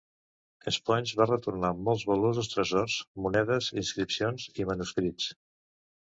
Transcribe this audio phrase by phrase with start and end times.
[0.75, 5.29] Sponge va retornar molts valuosos tresors, monedes, inscripcions i manuscrits.